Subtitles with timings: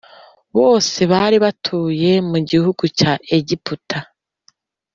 [0.57, 3.97] bose bari batuye mu gihugu cya Egiputa